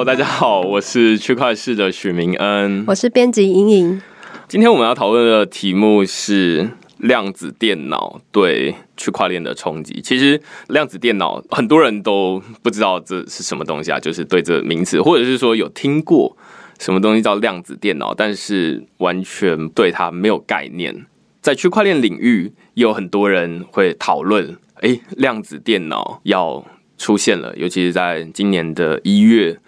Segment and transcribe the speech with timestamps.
[0.00, 4.00] Hello，大家好，我是区块市的许明恩，我是编辑莹莹。
[4.48, 10.00] 今天我们要讨论的题目是量子电脑对区块链的冲击。
[10.00, 16.34] 其实量子电脑很多人都不知道这是什么东西啊，就是对这名词，或者是说有听过
[16.78, 21.04] 什么东西叫量子电脑，但是完全对它没有概念。
[21.42, 26.64] 在区块链领域，有很多人会讨论，哎，量子电脑要
[26.96, 29.58] 出现了，尤其是在今年的一月，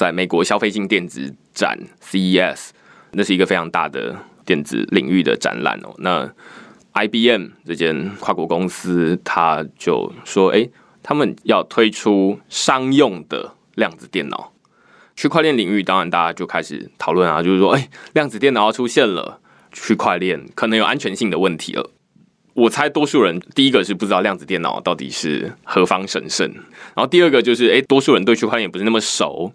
[0.00, 2.70] 在美国消费性电子展 CES，
[3.12, 5.94] 那是一个非常大的电子领域的展览哦。
[5.98, 6.26] 那
[6.94, 10.66] IBM 这间跨国公司，他就说，哎，
[11.02, 14.54] 他们要推出商用的量子电脑。
[15.14, 19.38] 区块链领域，当然大家就开始讨论啊，就是说，哎，量子电脑要出现了。
[19.70, 21.90] 区块链可能有安全性的问题了。
[22.54, 26.50] 我猜多数人第一个是不知道量子电脑到底是何方神圣，
[26.94, 29.52] 然后第二个就是，哎，多数人对区块链也不是那么熟，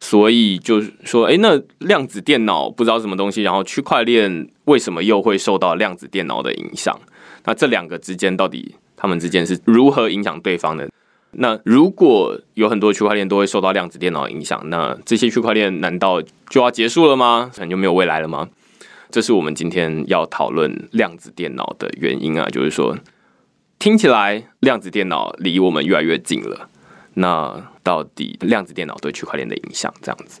[0.00, 6.98] 所以就是说，哎，那量子电脑不知道什么东西，然后区块链为什么又会受到量子电脑的影响？
[7.44, 10.88] 那这两个之间到底他们之间是如何影响对方的？
[11.38, 17.50] 那如果有很多区块链都会受到量子电脑影响，那这些区块链难道就要结束了吗？
[17.54, 18.48] 可能就没有未来了吗？
[19.10, 22.96] 这是我们今天要讨论量子电脑的原因啊，就是说，
[23.78, 26.68] 听起来量子电脑离我们越来越近了。
[27.18, 30.40] 那到底量子电脑对区块链的影响，这样子？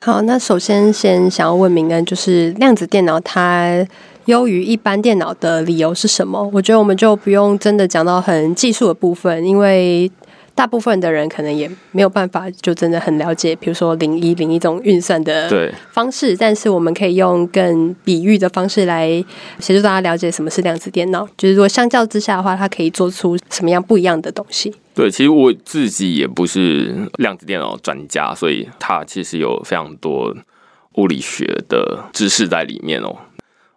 [0.00, 3.86] 好，那首先先想要问明恩，就是量子电脑它
[4.26, 6.50] 优于一般电脑的理由是什么？
[6.52, 10.10] 我觉得我们就不用真的讲到很技术的部分，因为。
[10.56, 19.22] 大部分的人可能也没有办法就真的很了解，比如说零一零一种运算的方式，但是我们可以用更比喻的方式来
[19.60, 21.28] 协助大家了解什么是量子电脑。
[21.36, 24.74] 就是说，相较之下的话，它可以做出什么样不一样的东西？
[24.96, 30.34] 对，其实我自己也不是量子电脑专家，所以它其实有非常多
[30.94, 33.14] 物理学的知识在里面哦。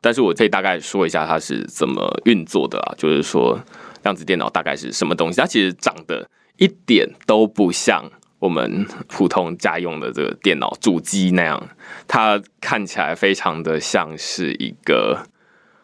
[0.02, 3.60] 但是我可以大概说一下它是怎么运作的啊，就是说
[4.04, 5.40] 量子电脑大概是什么东西？
[5.40, 6.28] 它其实长得。
[6.62, 8.04] 一点都不像
[8.38, 11.70] 我们普通家用的这个电脑主机那样，
[12.06, 15.26] 它看起来非常的像是一个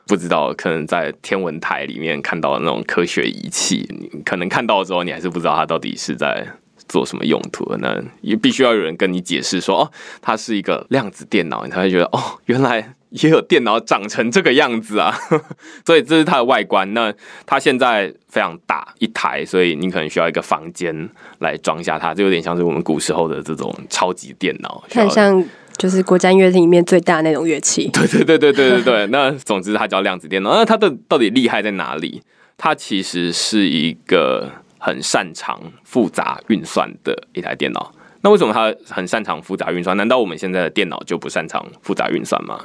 [0.08, 6.48] 不知道可能在天文台里面看到的那种科学仪器，你可能看到之后你还是不知道它到底是在
[6.88, 7.76] 做什么用途。
[7.80, 12.94] 那也必须要有人跟你解释说，哦，它是一个量子电脑，你才会觉得哦，原来。
[13.12, 15.18] 也有电脑长成这个样子啊，
[15.86, 16.94] 所以这是它的外观。
[16.94, 17.14] 那
[17.46, 25.42] 它现在非常大一台，所以你可能需要一个房间来装下它，就有点像是我们古时候的这种超级电脑，很像
[25.78, 27.90] 就是国家乐厅里面最大那种乐器。
[27.94, 29.08] 对对对对对对对。
[29.08, 30.56] 那总之它叫量子电脑。
[30.56, 32.22] 那它的到底厉害在哪里？
[32.58, 37.92] 它其实是一个很擅长复杂运算的一台电脑。
[38.22, 39.96] 那为什么它很擅长复杂运算？
[39.98, 42.60] 难道我们现在的电脑就不擅长复杂运算吗？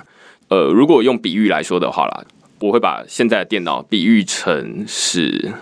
[0.49, 2.25] 呃，如果用比喻来说的话啦，
[2.61, 5.53] 我会把现在的电脑比喻成是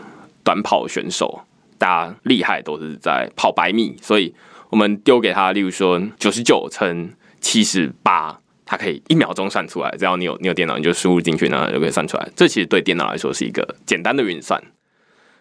[0.45, 1.41] 短跑选手，
[1.79, 4.33] 大家厉害都是在跑百米，所以
[4.71, 7.11] 我们丢给他，例如说九十九乘
[7.41, 9.91] 七十八，它可以一秒钟算出来。
[9.99, 12.29] 只要你有你有电脑，你就输入进去，那就可以算出来。
[12.35, 14.63] 这其实对电脑来说是一个简单的运算。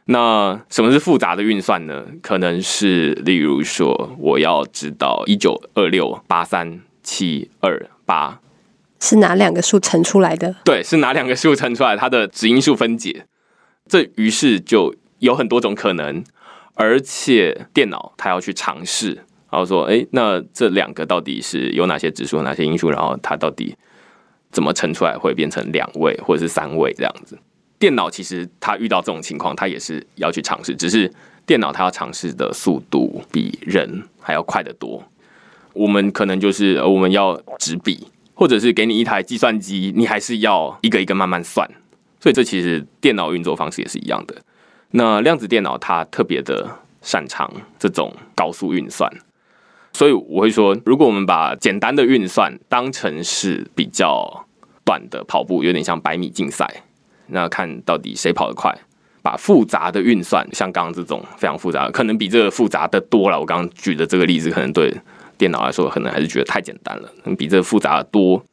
[0.05, 2.05] 那什么是复杂的运算呢？
[2.21, 8.39] 可能是例如说，我要知道一九二六八三七二八。
[8.99, 10.55] 是哪两个数乘出来的？
[10.63, 11.97] 对，是哪两个数乘出来？
[11.97, 13.25] 它的子因数分解，
[13.87, 16.23] 这于是就有很多种可能，
[16.73, 22.89] 而且电脑它要去尝试，然后说，哎，那这两个到底是有哪些指数、哪些因素？
[22.89, 23.75] 然后它到底
[24.51, 27.37] 怎么乘出来会变成两位或者是三位这样子？
[27.79, 31.11] 电脑其实它遇到这种情况，它也是要去尝试，只是
[31.45, 35.03] 电脑它要尝试的速度比人还要快得多。
[35.73, 38.07] 我们可能就是我们要纸笔。
[38.39, 41.67] 或者是给你一台计算机，你还是要一个一个慢慢算，
[42.19, 44.35] 所以这其实电脑运作方式也是一样的。
[44.91, 46.69] 那量子电脑它特别的
[47.01, 49.11] 擅长这种高速运算，
[49.97, 54.45] 所以我会说，如果我们把简单的运算当成是比较
[54.85, 56.83] 短的跑步，有点像百米竞赛，
[57.25, 58.71] 那看到底谁跑得快。
[59.23, 63.39] 把复杂的运算，像刚刚这种非常复杂，可能比这个复杂的多了。
[63.39, 64.95] 我刚刚举的这个例子，可能对。
[65.35, 68.43] 电脑来说，可能还是觉得太简单了，比这复杂的多。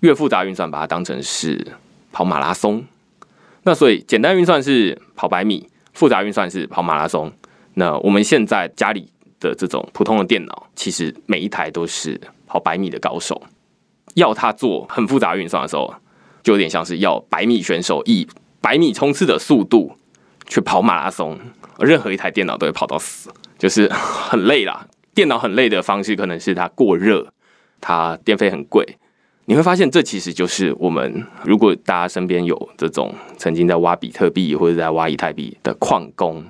[0.00, 1.66] 越复杂运算，把它当成是
[2.12, 2.84] 跑马拉松。
[3.62, 7.32] 那所以，简单运算是跑百米，复杂运算是跑马拉松。
[7.74, 9.08] 那我们现在家里
[9.42, 13.42] 的这种普通的电脑，其实每一台都是跑百米的高手。
[14.14, 15.94] 要他做很复杂运算的时候，
[16.42, 18.26] 就有点像是要百米选手以
[18.60, 19.96] 百米冲刺的速度
[20.46, 21.38] 去跑马拉松。
[21.78, 24.86] 任何一台电脑都会跑到死，就是很累啦。
[25.14, 27.32] 电脑很累的方式，可能是它过热，
[27.80, 28.98] 它电费很贵。
[29.46, 36.44] 你会发现，这其实就是我们如果大家身边有这种曾经在挖比特币或者在挖以太币的矿工，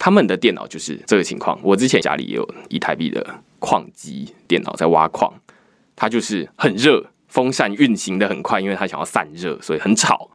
[0.00, 1.60] 他们的电脑就是这个情况。
[1.62, 3.24] 我之前家里也有以太币的
[3.58, 5.30] 矿机电脑在挖矿，
[5.94, 10.30] 它就是很热，风扇运行的很快，因为它想要散热，所以很吵。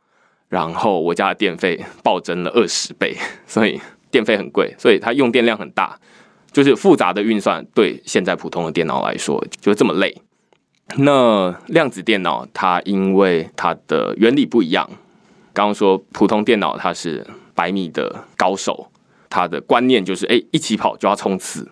[0.49, 3.17] 然后我家的电费暴增了二十倍，
[3.47, 3.81] 所以
[4.11, 5.99] 电费很贵，所以它用电量很大，
[6.51, 10.15] 就是复杂的运算对现在普通的电脑来说就这么累。
[10.97, 14.87] 那量子电脑它因为它的原理不一样，
[15.51, 17.25] 刚刚说普通电脑它是
[17.55, 18.91] 百米的高手，
[19.35, 21.69] 它的观念就是哎一起跑就要冲刺，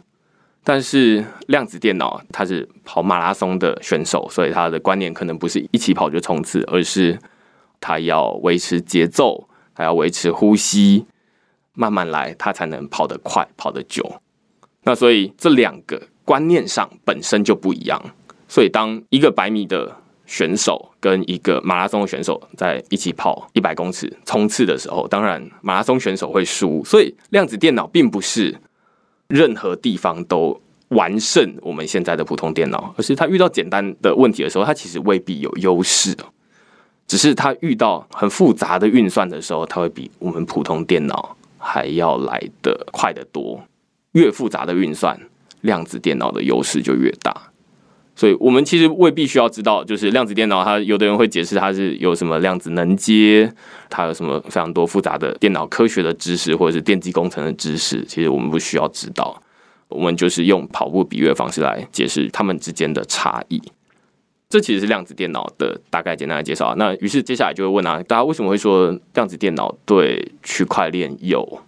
[0.66, 7.18] 但是量子电脑它是跑马拉松的选手，所以它的观念可能不是一起跑就冲刺，而是
[7.80, 11.06] 它要维持节奏，它要维持呼吸，
[11.72, 14.20] 慢慢来，它才能跑得快，跑得久。
[14.84, 18.02] 那所以这两个观念上本身就不一样。
[18.50, 19.96] 所以，当一个百米的
[20.26, 26.84] 选手跟一个马拉松的选手在一起跑一百公尺冲刺的时候，当然马拉松选手会输。
[26.84, 28.56] 所以，量子电脑并不是
[29.28, 30.60] 任何地方都
[30.90, 36.16] 完胜我们现在的普通电脑，而是它遇到简单的问题的时候，它其实未必有优势。
[37.06, 43.62] 只是它遇到很复杂的运算的时候，它会比我们普通电脑还要来得快得多。
[44.14, 45.20] 越复杂的运算，
[45.62, 47.53] 量子电脑的优势就越大。
[48.16, 53.52] 所以我们其实未必需要知道，就是量子电脑，它有的人会解释它是有什么量子能接，
[53.90, 58.06] 它有什么非常多复杂的电脑科学的知识，或者是电机工程的知识。
[58.06, 59.42] 其实我们不需要知道，
[59.88, 63.60] 我们就是用跑步比喻的方式来解释它们之间的差异。
[64.48, 66.76] 这其实是量子电脑的大概简单的介绍。
[66.76, 71.60] 那于是接下来就会问啊，大家为什么会说量子电脑对区块链有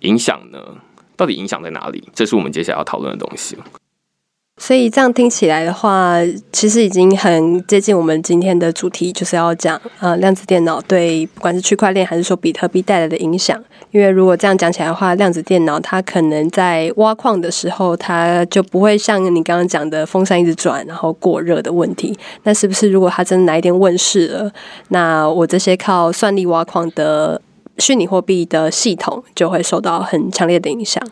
[0.00, 0.58] 影响呢？
[1.16, 2.06] 到底影响在哪里？
[2.12, 3.56] 这是我们接下来要讨论的东西。
[4.56, 6.16] 所以这样听起来的话，
[6.52, 13.62] 其实已经很接近我们今天的主题，就是要讲呃量子电脑对不管是区块链还是说比特币带来的影响。
[13.90, 22.16] 因为如果这样讲起来的话，量子电脑它可能在挖矿的时候，它就不会像你刚刚讲的风扇一直转然后过热的问题。
[22.44, 24.52] 那是不是如果它真的哪一天问世了，
[24.88, 27.40] 那我这些靠算力挖矿的
[27.78, 31.02] 虚拟货币的系统就会受到很强烈的影响？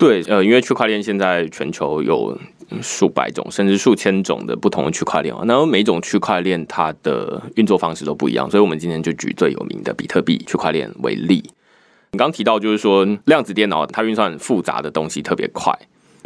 [0.00, 2.34] 对，呃，因为区块链现在全球有
[2.80, 11.44] 数百种甚至数千种的不同的区块链啊，那每种区块链它的运作方式都不一样，所以我们今天就举最有名的比特币区块链为例。
[12.12, 15.78] 你刚提到就是说量子电脑它运算复杂的东西特别快，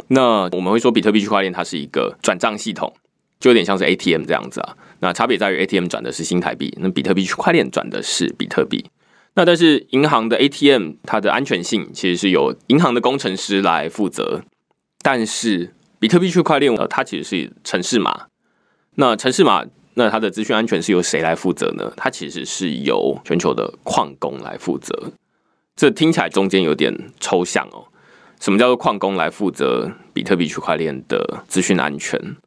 [0.07, 2.93] 那我们会说比特币区块链它是一个转账系统，
[3.41, 4.77] 就有点像是 ATM 这样子啊。
[5.01, 8.85] 那差别在于 ATM 转的是新台币，那比特币区块链转的是比特币。
[9.35, 14.41] 那但是银行的 ATM 它的安全性其实是由银行的工程师来负责，
[15.01, 18.27] 但是比特币区块链呃它其实是城市码，
[18.95, 19.65] 那城市码
[19.95, 21.91] 那它的资讯安全是由谁来负责呢？
[21.97, 25.11] 它其实是由全球的矿工来负责。
[25.75, 27.87] 这听起来中间有点抽象哦。
[28.39, 32.37] 什么叫做矿工来负责比特币区块链的资讯安全？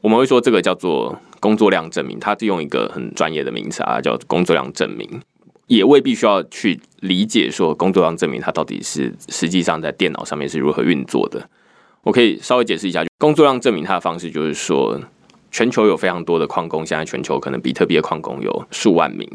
[0.00, 5.20] 我们会说这个叫做工作量证明，它是用一个很专业的名词啊，叫工作量证明。
[5.66, 11.48] 也未必需要去理解说工作量证明它到底是实际上在电脑上面是如何运作的。
[12.02, 15.00] 我可以稍微解释一下，工作量证明它的方式就是说，
[15.50, 19.26] 全球有非常多的矿工，现在全球可能比特币的矿工有数万名，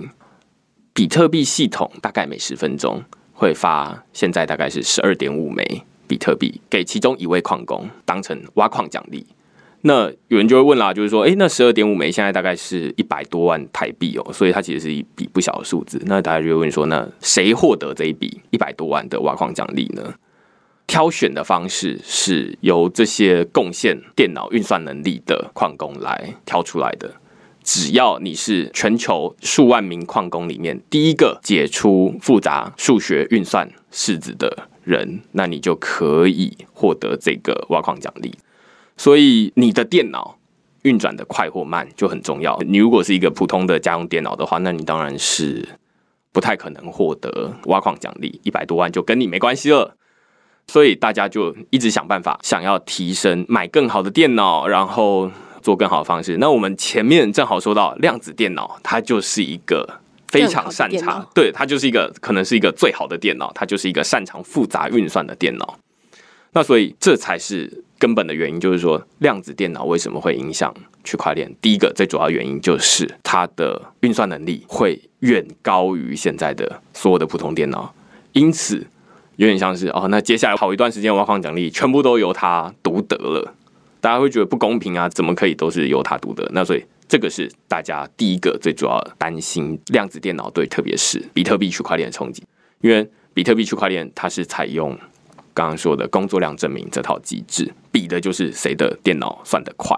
[0.93, 9.25] 比特币系统大概每十分钟会发，现在大概是十二点五枚比特币给其中一位矿工当成挖矿奖励。
[9.81, 16.01] 那有人就会问啦，就是说，哎，那十二点五枚现在大概是一百多万台币哦，所以它其实是一笔不小的数字。
[16.05, 20.13] 那大家就会问说，那谁获得这一笔一百多万的挖矿奖励呢？
[20.85, 27.13] 挑选的方式是由这些贡献电脑运算能力的矿工来挑出来的。
[27.63, 38.33] 只要你是全球数万名矿工里面第一个解出复杂数学运算式子的人，那你就可以获得这个挖矿奖励。
[38.99, 40.37] 所以你的电脑
[40.81, 42.59] 运转的快或慢就很重要。
[42.67, 45.65] 你如果是一个普通的家用电脑的话，那你当然是
[46.33, 49.95] 不太可能获得挖矿奖励，一百多万就跟你没关系了。
[50.67, 56.35] 所以大家就一直想办法，想要提升，买更好的电脑，然后做更好的方式。
[56.35, 65.79] 那我们前面正好说到量子电脑，它就是一个非常擅长，对，它就是一个可能是一个最好的电脑，它就是一个擅长复杂运算的电脑。
[66.51, 67.85] 那所以这才是。
[67.99, 71.53] 根本的原因就是说，量子电脑为什么会影响区块链？
[71.61, 77.93] 第一个最主要原因就是它的运算能力会远高于现在的所有的普通电脑，
[78.31, 78.87] 因此
[79.35, 83.53] 有点像是哦，那接下来好一段时间挖矿奖励全部都由他独得了，
[83.99, 85.09] 大家会觉得不公平啊？
[85.09, 86.49] 怎么可以都是由他独得？
[86.53, 92.43] 那所以这个是大家第一个最主要担心量子电脑对，特别是比特币区块链的冲击，
[92.79, 94.97] 因为比特币区块链它是采用
[95.53, 99.95] 刚刚说的工作量证明这套机制，比的就是谁的电脑算得快。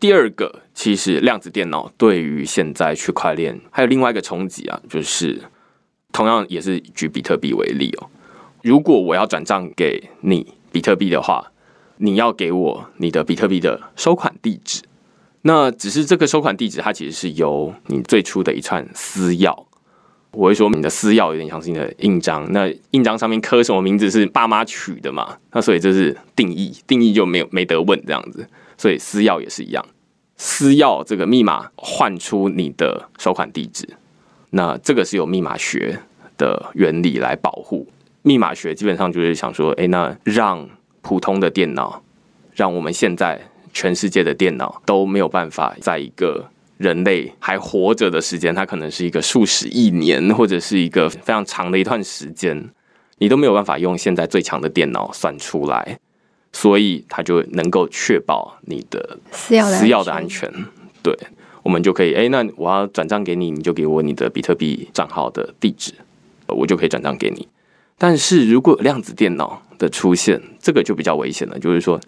[0.00, 5.42] 第二个，其实量子电脑对于现在区块链还有另外一个冲击啊，就是
[6.10, 8.08] 同样也是举比特币为例哦。
[8.62, 11.52] 如果我要转账给你比特币的话，
[11.98, 14.82] 你要给我你的比特币的收款地址。
[15.42, 19.66] 那只是这个收款地址，它其实是由你最初的一串私钥。
[20.32, 25.36] 我会说你的私钥有点像是你的印章，那印章上面刻什么名字是爸妈取的嘛？
[25.52, 28.48] 那所以这是定义，定义就没有没得问这样子。
[28.78, 29.84] 所以私钥也是一样，
[30.36, 33.86] 私钥这个密码换出你的收款地址，
[34.50, 36.00] 那这个是有密码学
[36.38, 37.86] 的原理来保护。
[38.22, 40.68] 密码学基本上就是想说，哎，那让
[41.02, 42.02] 普通的电脑，
[42.54, 43.40] 让我们现在
[43.72, 46.48] 全世界的电脑都没有办法在一个
[46.82, 52.68] 人类还活着的时间，它可能是一个数十亿年，或者是一个非常长的一段时间，
[53.18, 55.98] 你都没有办法用现在最强的电脑算出来。
[56.54, 60.52] 所以它就能够确保你的私钥私钥的安全。
[61.02, 61.16] 对，
[61.62, 65.94] 我们就可以，哎，那我要转账给你，你就给我你的比特币账号的地址，
[66.48, 67.48] 我就可以转账给你。
[67.96, 71.58] 但是如果量子电脑的出现，这个就比较危险了。
[71.58, 71.98] 就是说，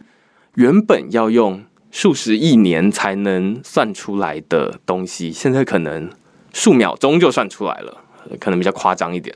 [0.57, 1.65] 原本要用
[1.95, 6.11] 数十亿年才能算出来的东西，现在可能
[6.53, 7.99] 数秒钟就算出来了，
[8.41, 9.33] 可能比较夸张一点。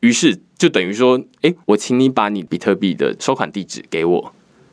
[0.00, 4.32] 于是就等于说，哎，我请你把你比特币的收款地址给我，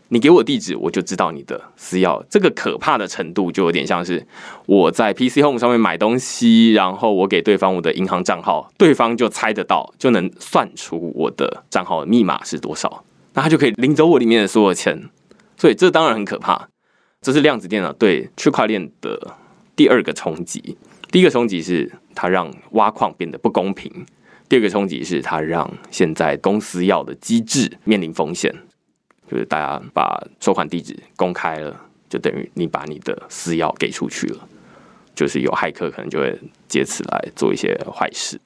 [0.09, 2.21] 你给我地址，我就知道你的私钥。
[2.29, 4.27] 这个可怕的程度就有点像是
[4.65, 15.09] 我在 PC Home 上面买东西，然后我给对方我的银行账号，对方就猜得到，就能算出我的账号的密码是多少，那他就可以领走我里面的所有钱。
[15.55, 16.67] 所以这当然很可怕。
[17.27, 19.35] 这是量子电脑对区块链的
[19.75, 20.77] 第二个冲击。
[21.11, 23.91] 第一个冲击是它让挖矿变得不公平。
[24.47, 28.55] 第二个冲击是，它让现在公司要的机制面临风险，
[29.29, 34.47] 就是大家把收款地址公开了，就等于你把你的私钥给出去了，
[35.13, 36.33] 就是有骇客可能就会
[36.69, 38.39] 借此来做一些坏事。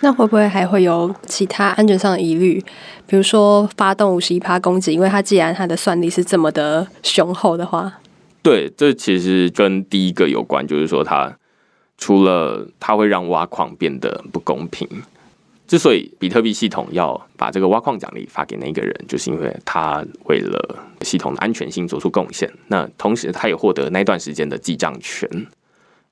[0.00, 2.62] 那会不会还会有其他安全上的疑虑？
[3.06, 8.00] 比如说发动五十一趴攻击，因为它既然它的算力是这么的雄厚的话，
[8.42, 11.36] 对，这其实跟第一个有关，就是说它。
[11.96, 14.86] 除了它会让挖矿变得不公平，
[15.68, 22.52] 之所以比特币系统要把这个挖矿奖励发给那个人，就是因为他为了系统的安全性做出贡献。
[22.66, 25.28] 那同时，他也获得那段时间的记账权。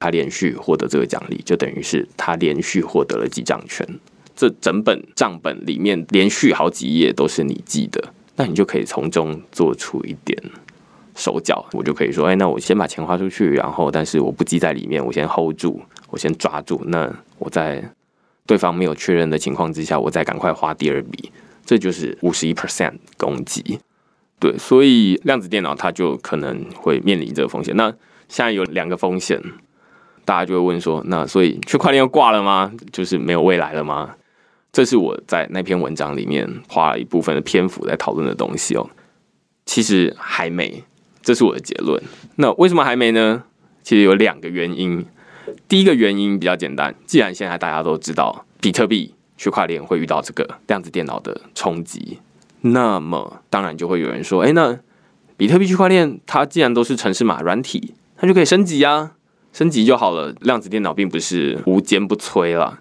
[0.03, 3.87] 他连续获得这个奖励，就等于是他连续获得了记账权。
[4.35, 10.37] 这整本账本里面连续好几页都是你记的，那你就可以从中做出一点。
[11.15, 16.83] 手脚，我就可以说，哎，那我先把钱花出去，然后，但是我不记在里面，我先 hold 住，我先抓住。
[16.87, 17.85] 那我在
[18.47, 21.31] 对方没有确认的情况之下，我再赶快花第二笔，
[21.65, 23.79] 这就是五十一 percent 攻击。
[24.41, 27.77] 对，所以量子电脑它就可能会面临这个风险。
[27.77, 27.91] 那
[28.29, 29.39] 现在有两个风险，
[30.25, 32.73] 大家就会问说，那所以区块链要挂了吗？
[32.93, 34.15] 就是没有未来了吗？
[34.73, 38.89] 这是我在那篇文章里面花了一部分的篇幅在讨论的东西哦。
[39.67, 40.85] 其实还没。
[41.23, 42.03] 这是我的结论。
[42.37, 43.45] 那为什么还没呢？
[43.83, 45.05] 其实有两个原因。
[45.69, 52.19] 第一个原因比较简单，既然现在大家都知道比特币区块链会遇到这个量子电脑的冲击，
[52.61, 54.79] 那么当然就会有人说：“哎，那
[55.37, 59.13] 比特币区块链它既然都是城市码软体，它就可以升级啊，
[59.53, 60.35] 升级就好了。
[60.41, 62.79] 量子电脑并不是无坚不摧了。”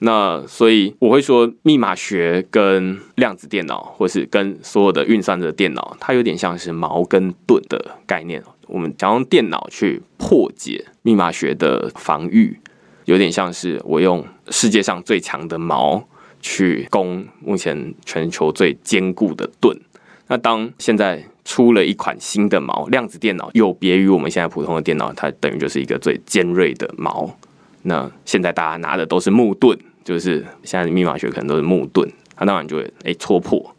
[0.00, 8.42] 那所以我会说，密码学跟量子电脑，或是跟所有的运算的电脑，它有点像是矛跟盾的概念。
[8.66, 12.58] 我们想用电脑去破解密码学的防御，
[13.06, 16.06] 有点像是我用世界上最强的矛
[16.42, 19.80] 去攻目前全球最坚固的盾。
[20.26, 27.38] 那当现在出了一款新的矛，量子电脑有别于我们现在普通的电脑，它等于就是一个最尖锐的矛。
[27.82, 33.74] 那现在大家拿的都是木盾，就是现在的密码学可能都是木盾，它当然就会诶戳破，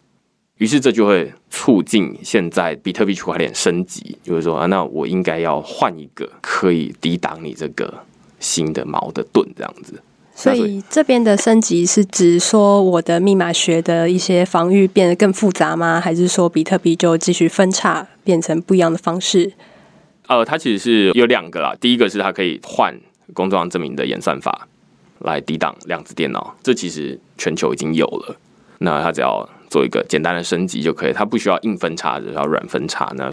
[0.60, 7.94] 于是这就会促进现在比特币区块链升级，就是说啊，那我应该要换一个可以抵挡你这个
[8.40, 10.02] 新的矛的盾这样子。
[10.38, 16.00] 所以这边的升级是指说我的密码学的一些防御变得更复杂吗？
[16.00, 19.52] 还是说比特币就继续分叉变成不一样的方式？
[20.28, 22.98] 呃，它其实是有两个啦，第一个是它可以换。
[23.34, 24.70] 工作上证明的演算法
[25.20, 28.38] 来抵挡量子电脑，这其实全球已经有了。
[28.78, 33.12] 那它只要做一个简单的升级就可以，它不需要硬分叉，只要软分叉。
[33.18, 33.30] 那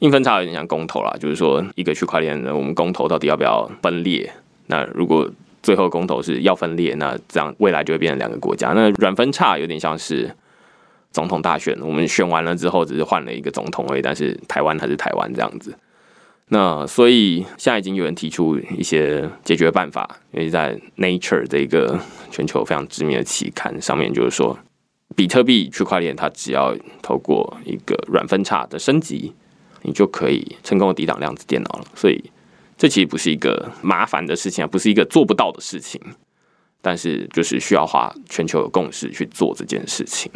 [0.00, 4.28] 硬分叉有点像公投啦，就是说一个区块链的我们公投到底要不要分裂？
[4.66, 5.30] 那如果
[5.66, 8.68] 最后公投是要分裂，那这样未来就会变成两个国家。
[8.72, 10.32] 那软分叉有点像是
[11.10, 15.76] 总统大选，我们选完了之后只是换了一个总统而已，但是台湾还是台湾这样子。
[16.50, 21.98] 那所以现在已经有人提出一些解决办法，因为在 Nature 这个
[22.30, 24.56] 全球非常知名的期刊上面，就是说
[25.16, 29.32] 比特币区块链它只要透过一个软分叉的升级，
[29.82, 31.84] 你就可以成功抵挡量子电脑了。
[31.96, 32.22] 所以
[32.76, 36.00] 这其实不是一个麻烦的事情啊，不是一个做不到的事情，
[36.80, 40.30] 但是就是需要花全球的共识去做这件事情。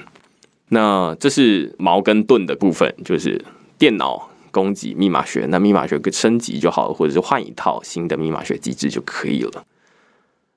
[0.68, 3.44] 那这是矛跟盾的部分，就是
[3.78, 4.28] 电脑。
[4.52, 9.64] 供给密码学，那密码学升级就好了，或者是换一套新的密码学机制就可以了。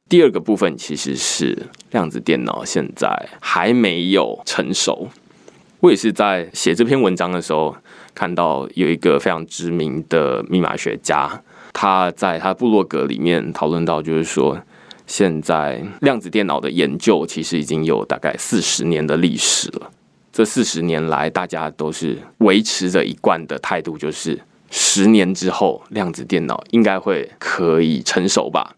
[0.10, 5.10] 第二个部分其实是量子电脑现在还没有成熟。
[5.80, 7.78] 我也是在写这篇文章的时候
[8.16, 14.58] 看到有一个非常知名的密码学家，他在他部落格里面讨论到，就是说
[15.06, 19.92] 现在量子电脑的研究其实已经有大概四十年的历史了。
[20.32, 24.40] 这四十年来，大家都是维持着一贯的态度，就是
[24.72, 28.76] 十年之后量子电脑应该会可以成熟吧。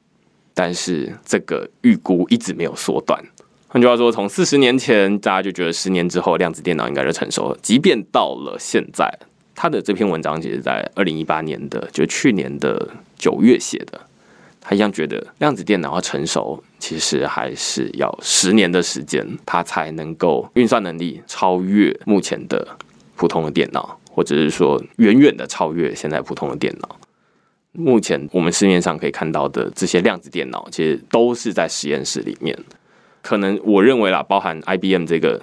[0.54, 3.22] 但是这个预估一直没有缩短。
[3.68, 9.20] 换句话说，从四十年前大家就觉得十年之后量子电脑应该是成熟了，即便到了现在，
[9.56, 14.00] 他的这篇文章其实在二零一八年的，就去年的九月写的。
[14.68, 22.68] 他一样觉得量子电脑要成熟，其实还是要十年的时间，它才能够运算能力超越目前的
[23.16, 26.98] 普通的电脑，或者是说远远的超越现在普通的电脑。
[27.74, 32.58] 目前我们市面上可以看到的这些量子电脑，其实都是在实验室里面。
[33.22, 35.40] 可能我认为啦，包含 IBM 这个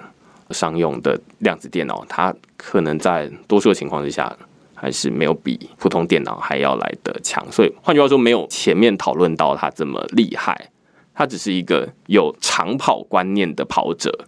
[0.53, 4.37] 商用的量子电脑，它可能在多数的情况之下。
[4.75, 10.71] 还是没有比普通电脑还要来的强，所以换句话说，没有前面讨论到它这么厉害。
[11.13, 14.25] 它只是一个有长跑观念的跑者，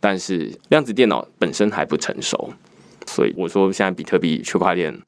[0.00, 2.54] 但是量子电脑本身还不成熟。
[3.06, 4.98] 所以我说，现在比特币区块链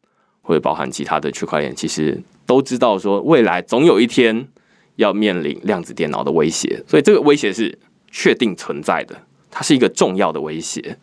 [0.42, 4.48] 或者包含其他的区块链，其实都知道说，未来总有一天
[4.96, 6.84] 要面临量子电脑的威胁。
[6.86, 7.78] 所以这个威胁是
[8.10, 10.96] 确定存在的，它是一个重要的威胁，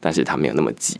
[0.00, 0.98] 但是它没有那么急。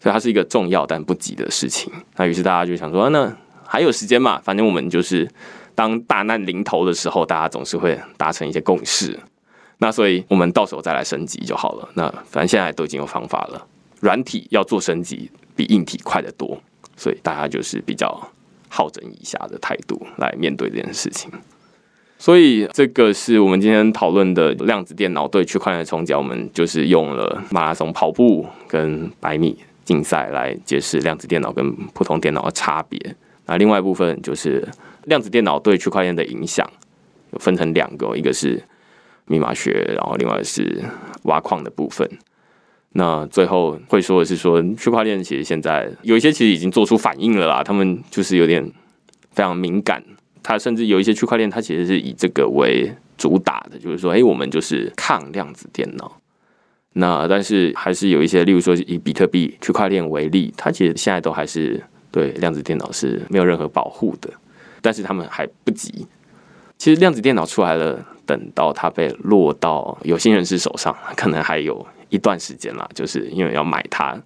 [0.00, 1.92] 所以它是一个重要但不急的事情。
[2.16, 3.36] 那于是大家就想说，那
[3.66, 4.40] 还有时间嘛？
[4.44, 5.28] 反正我们就是
[5.74, 9.18] 当大难临头的时候，大家总是会达成一些共识。
[9.78, 11.88] 那所以我们到时候再来升级就好了。
[11.94, 13.66] 那反正现在都已经有方法了，
[14.00, 16.60] 软体要做升级比硬体快得多，
[16.96, 18.30] 所以大家就是比较
[18.68, 21.28] 好整以暇的态度来面对这件事情。
[22.18, 26.12] 所以这个是我们今天讨论的量子电脑对区块链的冲击。
[26.12, 29.56] 我们就是用了马拉松跑步跟百米。
[29.84, 33.00] 竞赛来解释量子电脑跟普通电脑的差别。
[33.46, 34.62] 那另外一部分就是
[35.04, 36.70] 量子电脑对区块链的影响，
[37.38, 38.62] 分成两个，一个是
[39.24, 40.84] 密码学，然后另外是
[41.22, 42.06] 挖矿的部分。
[42.92, 48.62] 那最后会说的是说，区块链其实现在有一些其实已经做出反应了啦，他们就是有点
[49.30, 50.04] 非常敏感，
[50.42, 56.20] 它甚至有一些区块链，它其实是以这个为主打的，就是说，哎，我们就是抗量子电脑。
[56.94, 64.30] 那但是还是有一些，例如说以比特币区块链为例，它其实现在都还是对量子电脑是没有任何保护的，
[64.80, 66.06] 但是他们还不急。
[66.76, 74.16] 其实量子电脑出来了，等到它被落到有心人士手上，可能还有一段时间啦，就是因为要买它。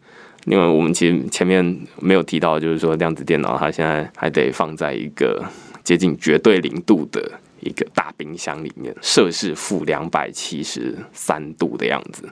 [0.44, 1.64] 因为我们其实前面
[2.01, 5.44] 没有提到，就是说量子电脑它现在还得放在一个
[5.85, 12.29] 接近绝对零度的一个大冰箱里面，摄氏负两百七十三度的样子。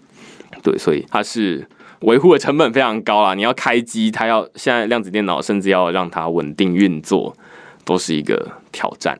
[0.62, 1.66] 对，所以它是
[2.00, 3.34] 维护的成本非常高啊。
[3.34, 7.36] 你要开机，它要现在量子电脑甚至要让它稳定运作，
[7.84, 9.18] 都是一个挑战。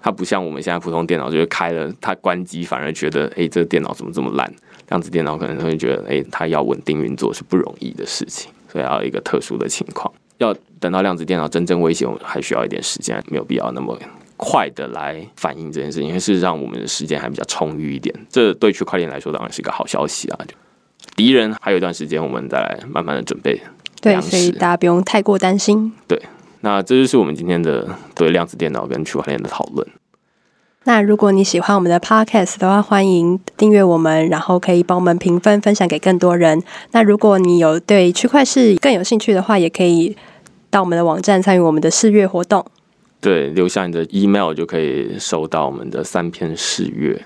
[0.00, 4.52] 它不像我们现在普通电脑，就是开了它关机，反而觉得哎，这个电脑怎么这么烂？
[4.88, 10.12] 量子电脑可能会觉得哎，它要稳定运作是不容易的事情，所以要一个特殊的情况。
[10.42, 13.98] 要等到量子电脑真正威胁，我们还需要一点时间，没有必要那么
[14.36, 16.08] 快的来反映这件事情。
[16.08, 20.38] 因为事实上，我们的时间还比较充裕一点，这对区块链来说当然是一个好消息啊。
[21.16, 23.60] 敌人还有一段时间，我们再来慢慢的准备。
[24.00, 25.92] 对，所以大家不用太过担心。
[26.08, 26.20] 对，
[26.60, 29.86] 那这就是我们今天的对量子电脑跟区块链的讨论。
[30.84, 36.60] 那如果你喜欢我们的 podcast 的话，欢迎订阅我们，然后可以帮我们评分，分享给更多人。
[36.90, 40.16] 那如果你有对区块链更有兴趣的话，也可以
[40.72, 42.64] 到我们的网站参与我们的试阅活动。
[43.20, 47.22] 对，留下你的 email 就可以收到我们的三篇试阅。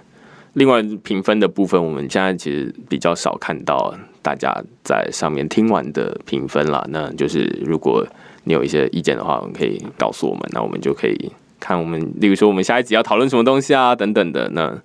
[0.55, 6.85] 另外评分的部分，我们现在其实比较少看到大家在上面听完的评分啦。
[6.91, 8.05] 那就是如果
[8.45, 11.31] 你有一些意见的话，我们可以告诉我们，那我们就可以
[11.61, 14.51] 看我们，例如说我们下一集要讨论什么东西啊，等等的。
[14.51, 14.77] 那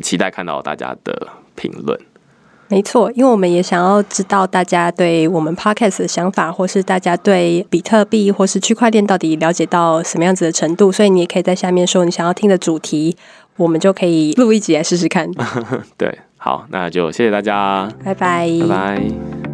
[0.00, 1.98] 期待看到大家的评论。
[2.68, 13.16] 没错，因为我们也想要知道大家对我们 podcast 的想法，或是大家对比特币或是区块链到底了解到什么样子的程度，所以你也可以在下面说你想要听的主题，
[13.56, 15.30] 我们就可以录一集来试试看。
[15.96, 19.45] 对，好，那就谢谢大家，拜拜，拜拜。